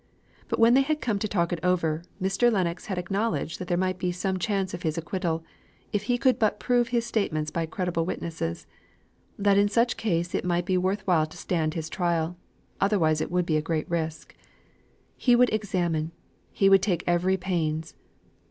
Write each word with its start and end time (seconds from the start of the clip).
But 0.47 0.57
when 0.57 0.73
they 0.73 0.81
had 0.81 0.99
come 0.99 1.19
to 1.19 1.27
talk 1.27 1.53
it 1.53 1.59
over, 1.61 2.01
Mr. 2.19 2.51
Lennox 2.51 2.87
had 2.87 2.97
acknowledged 2.97 3.59
that 3.59 3.67
there 3.67 3.77
might 3.77 3.99
be 3.99 4.11
some 4.11 4.39
chance 4.39 4.73
of 4.73 4.81
his 4.81 4.97
acquittal, 4.97 5.43
if 5.93 6.05
he 6.09 6.17
could 6.17 6.39
but 6.39 6.59
prove 6.59 6.87
his 6.87 7.05
statements 7.05 7.51
by 7.51 7.67
credible 7.67 8.03
witnesses 8.03 8.65
that 9.37 9.59
in 9.59 9.69
such 9.69 9.97
case 9.97 10.33
it 10.33 10.43
might 10.43 10.65
be 10.65 10.75
worth 10.75 11.05
while 11.05 11.27
to 11.27 11.37
stand 11.37 11.75
his 11.75 11.87
trial, 11.87 12.35
otherwise 12.79 13.21
it 13.21 13.29
would 13.29 13.45
be 13.45 13.57
a 13.57 13.61
great 13.61 13.87
risk. 13.91 14.35
He 15.17 15.35
would 15.35 15.53
examine 15.53 16.13
he 16.51 16.67
would 16.67 16.81
take 16.81 17.03
every 17.05 17.37
pains. 17.37 17.93